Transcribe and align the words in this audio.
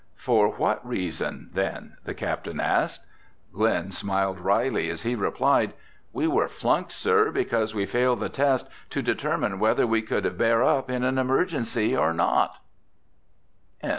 "For 0.17 0.49
what 0.49 0.83
reason 0.83 1.51
then?" 1.53 1.95
the 2.05 2.15
captain 2.15 2.59
asked. 2.59 3.05
Glen 3.53 3.91
smiled 3.91 4.39
wryly 4.39 4.89
as 4.89 5.03
he 5.03 5.13
replied, 5.13 5.73
"We 6.11 6.25
were 6.25 6.47
flunked, 6.47 6.91
sir, 6.91 7.29
because 7.29 7.75
we 7.75 7.85
failed 7.85 8.21
the 8.21 8.27
test 8.29 8.67
to 8.89 9.03
determine 9.03 9.59
whether 9.59 9.85
we 9.85 10.01
could 10.01 10.39
bear 10.39 10.63
up 10.63 10.89
in 10.89 11.03
an 11.03 11.19
emergency 11.19 11.95
or 11.95 12.15
not!" 12.15 12.55